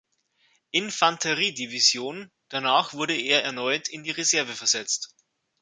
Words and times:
Infanterie-Division, 0.71 2.31
danach 2.49 2.93
wurde 2.93 3.15
er 3.15 3.43
erneut 3.43 3.87
in 3.87 4.01
die 4.03 4.09
Reserve 4.09 4.53
versetzt. 4.53 5.13